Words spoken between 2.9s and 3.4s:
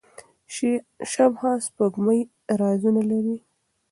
لري.